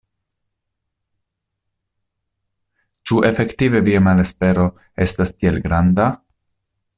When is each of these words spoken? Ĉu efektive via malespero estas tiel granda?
Ĉu 3.05 3.21
efektive 3.31 3.83
via 3.89 4.03
malespero 4.09 4.67
estas 5.07 5.35
tiel 5.43 5.61
granda? 5.69 6.09